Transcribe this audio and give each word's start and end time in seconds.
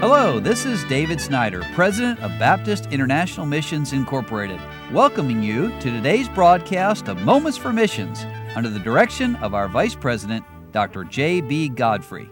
Hello, 0.00 0.40
this 0.40 0.64
is 0.64 0.82
David 0.84 1.20
Snyder, 1.20 1.62
President 1.74 2.18
of 2.20 2.30
Baptist 2.38 2.86
International 2.86 3.44
Missions 3.44 3.92
Incorporated, 3.92 4.58
welcoming 4.92 5.42
you 5.42 5.68
to 5.80 5.90
today's 5.90 6.26
broadcast 6.26 7.06
of 7.06 7.20
Moments 7.20 7.58
for 7.58 7.70
Missions 7.70 8.24
under 8.56 8.70
the 8.70 8.78
direction 8.78 9.36
of 9.36 9.52
our 9.52 9.68
Vice 9.68 9.94
President, 9.94 10.42
Dr. 10.72 11.04
J.B. 11.04 11.68
Godfrey. 11.68 12.30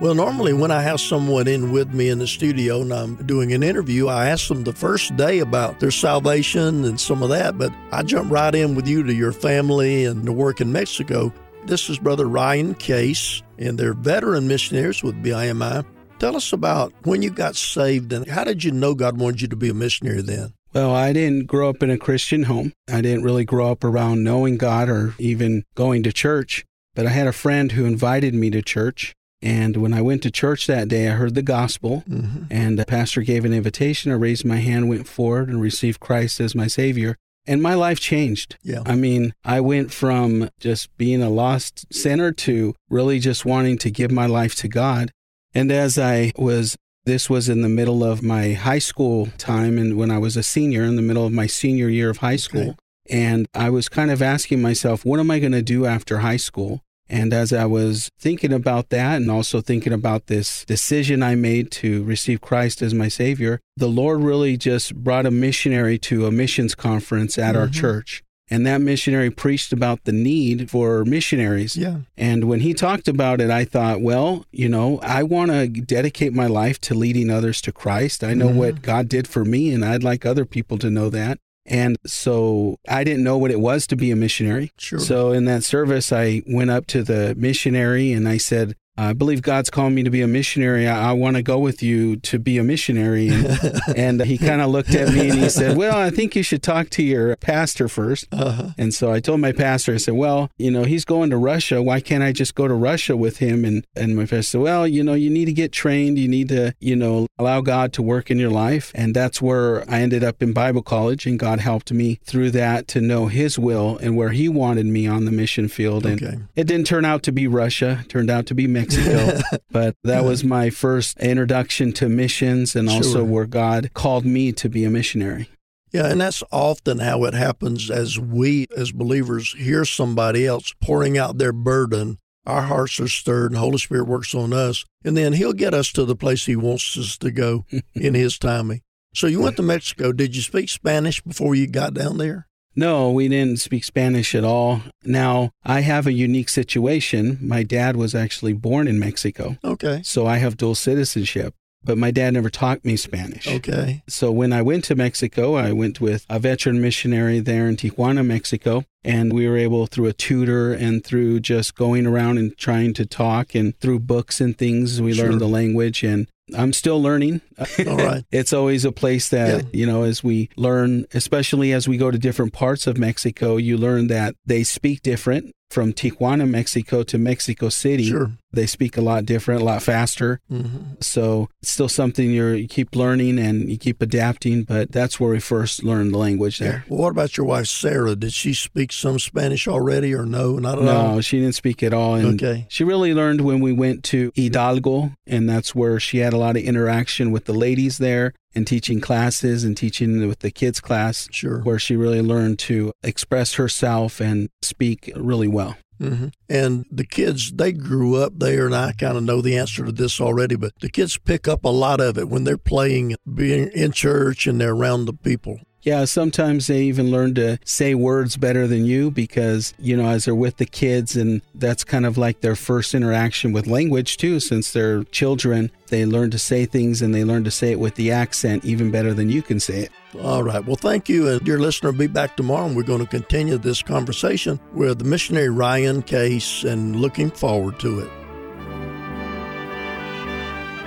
Well, 0.00 0.14
normally 0.14 0.54
when 0.54 0.70
I 0.70 0.80
have 0.80 1.02
someone 1.02 1.48
in 1.48 1.70
with 1.70 1.92
me 1.92 2.08
in 2.08 2.18
the 2.18 2.26
studio 2.26 2.80
and 2.80 2.94
I'm 2.94 3.16
doing 3.26 3.52
an 3.52 3.62
interview, 3.62 4.08
I 4.08 4.30
ask 4.30 4.48
them 4.48 4.64
the 4.64 4.72
first 4.72 5.14
day 5.18 5.40
about 5.40 5.80
their 5.80 5.90
salvation 5.90 6.86
and 6.86 6.98
some 6.98 7.22
of 7.22 7.28
that, 7.28 7.58
but 7.58 7.74
I 7.92 8.02
jump 8.04 8.32
right 8.32 8.54
in 8.54 8.74
with 8.74 8.88
you 8.88 9.02
to 9.02 9.12
your 9.12 9.32
family 9.32 10.06
and 10.06 10.24
the 10.24 10.32
work 10.32 10.62
in 10.62 10.72
Mexico. 10.72 11.30
This 11.66 11.90
is 11.90 11.98
Brother 11.98 12.26
Ryan 12.26 12.74
Case, 12.74 13.42
and 13.58 13.76
they're 13.76 13.92
veteran 13.92 14.48
missionaries 14.48 15.02
with 15.02 15.22
BIMI. 15.22 15.84
Tell 16.18 16.36
us 16.36 16.52
about 16.52 16.92
when 17.02 17.22
you 17.22 17.30
got 17.30 17.56
saved 17.56 18.12
and 18.12 18.26
how 18.28 18.44
did 18.44 18.64
you 18.64 18.70
know 18.70 18.94
God 18.94 19.18
wanted 19.18 19.42
you 19.42 19.48
to 19.48 19.56
be 19.56 19.68
a 19.68 19.74
missionary 19.74 20.22
then? 20.22 20.54
Well, 20.72 20.94
I 20.94 21.12
didn't 21.12 21.46
grow 21.46 21.68
up 21.68 21.82
in 21.82 21.90
a 21.90 21.98
Christian 21.98 22.44
home. 22.44 22.72
I 22.92 23.00
didn't 23.00 23.24
really 23.24 23.44
grow 23.44 23.70
up 23.70 23.84
around 23.84 24.24
knowing 24.24 24.56
God 24.56 24.88
or 24.88 25.14
even 25.18 25.64
going 25.74 26.02
to 26.02 26.12
church. 26.12 26.64
But 26.94 27.06
I 27.06 27.10
had 27.10 27.26
a 27.26 27.32
friend 27.32 27.72
who 27.72 27.84
invited 27.84 28.34
me 28.34 28.50
to 28.50 28.62
church. 28.62 29.14
And 29.42 29.76
when 29.76 29.92
I 29.92 30.00
went 30.00 30.22
to 30.22 30.30
church 30.30 30.66
that 30.66 30.88
day, 30.88 31.08
I 31.08 31.12
heard 31.12 31.34
the 31.34 31.42
gospel, 31.42 32.02
mm-hmm. 32.08 32.44
and 32.50 32.78
the 32.78 32.86
pastor 32.86 33.20
gave 33.20 33.44
an 33.44 33.52
invitation. 33.52 34.10
I 34.10 34.14
raised 34.14 34.44
my 34.44 34.56
hand, 34.56 34.88
went 34.88 35.06
forward, 35.06 35.48
and 35.48 35.60
received 35.60 36.00
Christ 36.00 36.40
as 36.40 36.54
my 36.54 36.66
Savior. 36.66 37.16
And 37.46 37.62
my 37.62 37.74
life 37.74 38.00
changed. 38.00 38.56
Yeah. 38.62 38.82
I 38.86 38.94
mean, 38.94 39.34
I 39.44 39.60
went 39.60 39.92
from 39.92 40.48
just 40.60 40.96
being 40.96 41.22
a 41.22 41.28
lost 41.28 41.84
sinner 41.92 42.32
to 42.32 42.74
really 42.88 43.18
just 43.18 43.44
wanting 43.44 43.76
to 43.78 43.90
give 43.90 44.10
my 44.10 44.24
life 44.24 44.54
to 44.56 44.68
God. 44.68 45.10
And 45.54 45.70
as 45.70 45.98
I 45.98 46.32
was, 46.36 46.76
this 47.04 47.30
was 47.30 47.48
in 47.48 47.62
the 47.62 47.68
middle 47.68 48.02
of 48.02 48.22
my 48.22 48.52
high 48.52 48.78
school 48.78 49.28
time, 49.38 49.78
and 49.78 49.96
when 49.96 50.10
I 50.10 50.18
was 50.18 50.36
a 50.36 50.42
senior, 50.42 50.82
in 50.82 50.96
the 50.96 51.02
middle 51.02 51.26
of 51.26 51.32
my 51.32 51.46
senior 51.46 51.88
year 51.88 52.10
of 52.10 52.18
high 52.18 52.36
school. 52.36 52.70
Okay. 52.70 52.76
And 53.10 53.46
I 53.54 53.68
was 53.70 53.88
kind 53.88 54.10
of 54.10 54.22
asking 54.22 54.62
myself, 54.62 55.04
what 55.04 55.20
am 55.20 55.30
I 55.30 55.38
going 55.38 55.52
to 55.52 55.62
do 55.62 55.84
after 55.84 56.18
high 56.18 56.38
school? 56.38 56.80
And 57.08 57.34
as 57.34 57.52
I 57.52 57.66
was 57.66 58.08
thinking 58.18 58.52
about 58.52 58.88
that 58.88 59.16
and 59.16 59.30
also 59.30 59.60
thinking 59.60 59.92
about 59.92 60.26
this 60.26 60.64
decision 60.64 61.22
I 61.22 61.34
made 61.34 61.70
to 61.72 62.02
receive 62.02 62.40
Christ 62.40 62.80
as 62.80 62.94
my 62.94 63.08
Savior, 63.08 63.60
the 63.76 63.88
Lord 63.88 64.22
really 64.22 64.56
just 64.56 64.94
brought 64.94 65.26
a 65.26 65.30
missionary 65.30 65.98
to 65.98 66.26
a 66.26 66.32
missions 66.32 66.74
conference 66.74 67.36
at 67.36 67.54
mm-hmm. 67.54 67.60
our 67.60 67.68
church. 67.68 68.23
And 68.50 68.66
that 68.66 68.80
missionary 68.80 69.30
preached 69.30 69.72
about 69.72 70.04
the 70.04 70.12
need 70.12 70.70
for 70.70 71.04
missionaries. 71.04 71.76
Yeah. 71.76 72.00
And 72.16 72.44
when 72.44 72.60
he 72.60 72.74
talked 72.74 73.08
about 73.08 73.40
it, 73.40 73.50
I 73.50 73.64
thought, 73.64 74.02
well, 74.02 74.44
you 74.52 74.68
know, 74.68 74.98
I 75.00 75.22
want 75.22 75.50
to 75.50 75.66
dedicate 75.66 76.34
my 76.34 76.46
life 76.46 76.78
to 76.82 76.94
leading 76.94 77.30
others 77.30 77.62
to 77.62 77.72
Christ. 77.72 78.22
I 78.22 78.34
know 78.34 78.48
mm-hmm. 78.48 78.58
what 78.58 78.82
God 78.82 79.08
did 79.08 79.26
for 79.26 79.44
me, 79.44 79.72
and 79.72 79.84
I'd 79.84 80.04
like 80.04 80.26
other 80.26 80.44
people 80.44 80.76
to 80.78 80.90
know 80.90 81.08
that. 81.10 81.38
And 81.66 81.96
so 82.04 82.78
I 82.86 83.04
didn't 83.04 83.24
know 83.24 83.38
what 83.38 83.50
it 83.50 83.60
was 83.60 83.86
to 83.86 83.96
be 83.96 84.10
a 84.10 84.16
missionary. 84.16 84.72
Sure. 84.76 84.98
So 84.98 85.32
in 85.32 85.46
that 85.46 85.64
service, 85.64 86.12
I 86.12 86.42
went 86.46 86.70
up 86.70 86.86
to 86.88 87.02
the 87.02 87.34
missionary 87.38 88.12
and 88.12 88.28
I 88.28 88.36
said, 88.36 88.76
I 88.96 89.12
believe 89.12 89.42
God's 89.42 89.70
calling 89.70 89.94
me 89.94 90.04
to 90.04 90.10
be 90.10 90.22
a 90.22 90.28
missionary. 90.28 90.86
I, 90.86 91.10
I 91.10 91.12
want 91.12 91.36
to 91.36 91.42
go 91.42 91.58
with 91.58 91.82
you 91.82 92.16
to 92.16 92.38
be 92.38 92.58
a 92.58 92.64
missionary. 92.64 93.28
And, 93.28 93.80
and 93.96 94.22
he 94.22 94.38
kind 94.38 94.60
of 94.60 94.70
looked 94.70 94.94
at 94.94 95.12
me 95.12 95.30
and 95.30 95.38
he 95.38 95.48
said, 95.48 95.76
Well, 95.76 95.96
I 95.96 96.10
think 96.10 96.36
you 96.36 96.42
should 96.42 96.62
talk 96.62 96.90
to 96.90 97.02
your 97.02 97.36
pastor 97.36 97.86
1st 97.86 98.26
uh-huh. 98.32 98.70
And 98.78 98.94
so 98.94 99.10
I 99.10 99.20
told 99.20 99.40
my 99.40 99.52
pastor, 99.52 99.94
I 99.94 99.96
said, 99.96 100.14
Well, 100.14 100.50
you 100.58 100.70
know, 100.70 100.84
he's 100.84 101.04
going 101.04 101.30
to 101.30 101.36
Russia. 101.36 101.82
Why 101.82 102.00
can't 102.00 102.22
I 102.22 102.32
just 102.32 102.54
go 102.54 102.68
to 102.68 102.74
Russia 102.74 103.16
with 103.16 103.38
him? 103.38 103.64
And, 103.64 103.84
and 103.96 104.16
my 104.16 104.24
pastor 104.24 104.42
said, 104.42 104.60
Well, 104.60 104.86
you 104.86 105.02
know, 105.02 105.14
you 105.14 105.30
need 105.30 105.46
to 105.46 105.52
get 105.52 105.72
trained. 105.72 106.18
You 106.18 106.28
need 106.28 106.48
to, 106.48 106.74
you 106.80 106.94
know, 106.94 107.26
allow 107.38 107.60
God 107.60 107.92
to 107.94 108.02
work 108.02 108.30
in 108.30 108.38
your 108.38 108.50
life. 108.50 108.92
And 108.94 109.14
that's 109.14 109.42
where 109.42 109.88
I 109.90 110.00
ended 110.00 110.22
up 110.22 110.42
in 110.42 110.52
Bible 110.52 110.82
college. 110.82 111.26
And 111.26 111.38
God 111.38 111.60
helped 111.60 111.92
me 111.92 112.20
through 112.24 112.52
that 112.52 112.86
to 112.88 113.00
know 113.00 113.26
his 113.26 113.58
will 113.58 113.98
and 113.98 114.16
where 114.16 114.30
he 114.30 114.48
wanted 114.48 114.86
me 114.86 115.06
on 115.06 115.24
the 115.24 115.32
mission 115.32 115.68
field. 115.68 116.06
And 116.06 116.22
okay. 116.22 116.38
it 116.54 116.66
didn't 116.66 116.86
turn 116.86 117.04
out 117.04 117.22
to 117.24 117.32
be 117.32 117.46
Russia, 117.46 118.00
it 118.02 118.08
turned 118.08 118.30
out 118.30 118.46
to 118.46 118.54
be 118.54 118.66
Mexico. 118.66 118.83
Mexico. 118.84 119.40
but 119.70 119.96
that 120.04 120.24
was 120.24 120.44
my 120.44 120.70
first 120.70 121.18
introduction 121.20 121.92
to 121.94 122.08
missions 122.08 122.76
and 122.76 122.88
also 122.88 123.18
sure. 123.18 123.24
where 123.24 123.46
God 123.46 123.90
called 123.94 124.24
me 124.24 124.52
to 124.52 124.68
be 124.68 124.84
a 124.84 124.90
missionary. 124.90 125.48
Yeah, 125.92 126.06
and 126.06 126.20
that's 126.20 126.42
often 126.50 126.98
how 126.98 127.22
it 127.22 127.34
happens 127.34 127.88
as 127.88 128.18
we, 128.18 128.66
as 128.76 128.90
believers, 128.90 129.54
hear 129.54 129.84
somebody 129.84 130.44
else 130.44 130.74
pouring 130.82 131.16
out 131.16 131.38
their 131.38 131.52
burden. 131.52 132.18
Our 132.46 132.62
hearts 132.62 132.98
are 132.98 133.08
stirred, 133.08 133.52
and 133.52 133.58
Holy 133.58 133.78
Spirit 133.78 134.08
works 134.08 134.34
on 134.34 134.52
us, 134.52 134.84
and 135.04 135.16
then 135.16 135.34
He'll 135.34 135.52
get 135.52 135.72
us 135.72 135.92
to 135.92 136.04
the 136.04 136.16
place 136.16 136.46
He 136.46 136.56
wants 136.56 136.98
us 136.98 137.16
to 137.18 137.30
go 137.30 137.64
in 137.94 138.14
His 138.14 138.38
timing. 138.40 138.82
So 139.14 139.28
you 139.28 139.40
went 139.40 139.56
to 139.56 139.62
Mexico. 139.62 140.10
Did 140.10 140.34
you 140.34 140.42
speak 140.42 140.68
Spanish 140.68 141.22
before 141.22 141.54
you 141.54 141.68
got 141.68 141.94
down 141.94 142.18
there? 142.18 142.48
No, 142.76 143.10
we 143.10 143.28
didn't 143.28 143.60
speak 143.60 143.84
Spanish 143.84 144.34
at 144.34 144.44
all. 144.44 144.82
Now, 145.04 145.50
I 145.64 145.80
have 145.80 146.06
a 146.06 146.12
unique 146.12 146.48
situation. 146.48 147.38
My 147.40 147.62
dad 147.62 147.96
was 147.96 148.14
actually 148.14 148.52
born 148.52 148.88
in 148.88 148.98
Mexico. 148.98 149.56
Okay. 149.64 150.00
So 150.04 150.26
I 150.26 150.38
have 150.38 150.56
dual 150.56 150.74
citizenship, 150.74 151.54
but 151.84 151.98
my 151.98 152.10
dad 152.10 152.34
never 152.34 152.50
taught 152.50 152.84
me 152.84 152.96
Spanish. 152.96 153.46
Okay. 153.46 154.02
So 154.08 154.32
when 154.32 154.52
I 154.52 154.62
went 154.62 154.84
to 154.84 154.94
Mexico, 154.94 155.54
I 155.54 155.72
went 155.72 156.00
with 156.00 156.26
a 156.28 156.38
veteran 156.38 156.80
missionary 156.80 157.40
there 157.40 157.68
in 157.68 157.76
Tijuana, 157.76 158.26
Mexico. 158.26 158.84
And 159.06 159.34
we 159.34 159.46
were 159.46 159.58
able, 159.58 159.86
through 159.86 160.06
a 160.06 160.14
tutor 160.14 160.72
and 160.72 161.04
through 161.04 161.40
just 161.40 161.74
going 161.74 162.06
around 162.06 162.38
and 162.38 162.56
trying 162.56 162.94
to 162.94 163.04
talk 163.04 163.54
and 163.54 163.78
through 163.78 164.00
books 164.00 164.40
and 164.40 164.56
things, 164.56 165.00
we 165.02 165.12
sure. 165.12 165.26
learned 165.26 165.42
the 165.42 165.46
language. 165.46 166.02
And 166.02 166.26
I'm 166.56 166.72
still 166.72 167.00
learning. 167.02 167.40
All 167.58 167.96
right. 167.96 168.24
it's 168.32 168.52
always 168.52 168.84
a 168.84 168.92
place 168.92 169.28
that, 169.30 169.64
yeah. 169.64 169.70
you 169.72 169.86
know, 169.86 170.02
as 170.02 170.22
we 170.22 170.50
learn, 170.56 171.06
especially 171.14 171.72
as 171.72 171.88
we 171.88 171.96
go 171.96 172.10
to 172.10 172.18
different 172.18 172.52
parts 172.52 172.86
of 172.86 172.98
Mexico, 172.98 173.56
you 173.56 173.76
learn 173.76 174.08
that 174.08 174.34
they 174.46 174.64
speak 174.64 175.02
different 175.02 175.54
from 175.74 175.92
Tijuana, 175.92 176.48
Mexico 176.48 177.02
to 177.02 177.18
Mexico 177.18 177.68
City. 177.68 178.04
Sure. 178.04 178.30
They 178.52 178.66
speak 178.66 178.96
a 178.96 179.00
lot 179.00 179.26
different, 179.26 179.60
a 179.60 179.64
lot 179.64 179.82
faster. 179.82 180.40
Mm-hmm. 180.50 180.94
So 181.00 181.48
it's 181.60 181.72
still 181.72 181.88
something 181.88 182.30
you're, 182.30 182.54
you 182.54 182.68
keep 182.68 182.94
learning 182.94 183.40
and 183.40 183.68
you 183.68 183.76
keep 183.76 184.00
adapting, 184.00 184.62
but 184.62 184.92
that's 184.92 185.18
where 185.18 185.32
we 185.32 185.40
first 185.40 185.82
learned 185.82 186.14
the 186.14 186.18
language 186.18 186.60
there. 186.60 186.72
Yeah. 186.72 186.82
Well, 186.88 187.00
what 187.00 187.10
about 187.10 187.36
your 187.36 187.46
wife, 187.46 187.66
Sarah? 187.66 188.14
Did 188.14 188.32
she 188.32 188.54
speak 188.54 188.92
some 188.92 189.18
Spanish 189.18 189.66
already 189.66 190.14
or 190.14 190.24
no? 190.24 190.56
Not 190.60 190.78
at 190.78 190.84
no, 190.84 190.96
all? 190.96 191.14
No, 191.16 191.20
she 191.20 191.40
didn't 191.40 191.56
speak 191.56 191.82
at 191.82 191.92
all. 191.92 192.14
And 192.14 192.40
okay. 192.40 192.66
She 192.68 192.84
really 192.84 193.12
learned 193.12 193.40
when 193.40 193.60
we 193.60 193.72
went 193.72 194.04
to 194.04 194.30
Hidalgo, 194.36 195.10
and 195.26 195.48
that's 195.48 195.74
where 195.74 195.98
she 195.98 196.18
had 196.18 196.32
a 196.32 196.38
lot 196.44 196.56
of 196.56 196.62
interaction 196.62 197.30
with 197.30 197.44
the 197.44 197.52
ladies 197.52 197.98
there 197.98 198.32
and 198.54 198.66
teaching 198.66 199.00
classes 199.00 199.64
and 199.64 199.76
teaching 199.76 200.26
with 200.28 200.40
the 200.40 200.50
kids 200.50 200.80
class 200.80 201.28
sure 201.30 201.60
where 201.60 201.78
she 201.78 201.96
really 201.96 202.22
learned 202.22 202.58
to 202.58 202.92
express 203.02 203.54
herself 203.54 204.20
and 204.20 204.48
speak 204.62 205.10
really 205.16 205.48
well 205.48 205.76
Mm-hmm. 206.00 206.28
And 206.48 206.86
the 206.90 207.06
kids, 207.06 207.52
they 207.52 207.72
grew 207.72 208.16
up 208.16 208.38
there, 208.38 208.66
and 208.66 208.74
I 208.74 208.92
kind 208.92 209.16
of 209.16 209.22
know 209.22 209.40
the 209.40 209.56
answer 209.56 209.84
to 209.84 209.92
this 209.92 210.20
already, 210.20 210.56
but 210.56 210.72
the 210.80 210.88
kids 210.88 211.18
pick 211.18 211.46
up 211.46 211.64
a 211.64 211.68
lot 211.68 212.00
of 212.00 212.18
it 212.18 212.28
when 212.28 212.44
they're 212.44 212.58
playing, 212.58 213.16
being 213.32 213.68
in 213.68 213.92
church, 213.92 214.46
and 214.46 214.60
they're 214.60 214.74
around 214.74 215.04
the 215.04 215.12
people. 215.12 215.60
Yeah, 215.84 216.06
sometimes 216.06 216.66
they 216.66 216.84
even 216.84 217.10
learn 217.10 217.34
to 217.34 217.58
say 217.64 217.94
words 217.94 218.38
better 218.38 218.66
than 218.66 218.86
you 218.86 219.10
because, 219.10 219.74
you 219.78 219.94
know, 219.94 220.08
as 220.08 220.24
they're 220.24 220.34
with 220.34 220.56
the 220.56 220.64
kids, 220.64 221.14
and 221.14 221.42
that's 221.54 221.84
kind 221.84 222.06
of 222.06 222.16
like 222.16 222.40
their 222.40 222.56
first 222.56 222.94
interaction 222.94 223.52
with 223.52 223.66
language, 223.66 224.16
too, 224.16 224.40
since 224.40 224.72
they're 224.72 225.04
children. 225.04 225.70
They 225.88 226.06
learn 226.06 226.30
to 226.30 226.38
say 226.38 226.64
things 226.64 227.02
and 227.02 227.14
they 227.14 227.22
learn 227.22 227.44
to 227.44 227.50
say 227.50 227.70
it 227.70 227.78
with 227.78 227.96
the 227.96 228.10
accent 228.12 228.64
even 228.64 228.90
better 228.90 229.12
than 229.12 229.28
you 229.28 229.42
can 229.42 229.60
say 229.60 229.80
it. 229.80 229.92
All 230.22 230.42
right. 230.42 230.64
Well, 230.64 230.76
thank 230.76 231.10
you. 231.10 231.28
And 231.28 231.44
dear 231.44 231.58
listener, 231.58 231.92
be 231.92 232.06
back 232.06 232.34
tomorrow, 232.34 232.64
and 232.64 232.74
we're 232.74 232.84
going 232.84 233.04
to 233.04 233.06
continue 233.06 233.58
this 233.58 233.82
conversation 233.82 234.58
with 234.72 234.98
the 235.00 235.04
missionary 235.04 235.50
Ryan 235.50 236.00
Case 236.00 236.64
and 236.64 236.96
looking 236.96 237.30
forward 237.30 237.78
to 237.80 238.00
it. 238.00 238.23